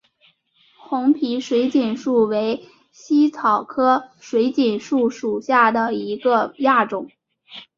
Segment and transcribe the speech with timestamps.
[0.79, 7.07] 红皮水锦树为茜草科水锦树属下的一个亚种。